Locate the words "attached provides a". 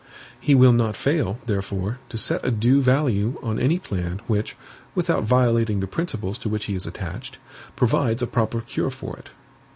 6.87-8.25